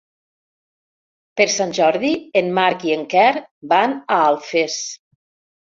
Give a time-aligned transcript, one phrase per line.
[1.41, 2.11] Per Sant Jordi
[2.43, 3.31] en Marc i en Quer
[3.77, 4.85] van a Alfés.